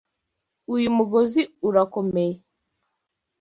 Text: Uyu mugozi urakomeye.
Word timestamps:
Uyu 0.73 0.89
mugozi 0.97 1.41
urakomeye. 1.67 2.35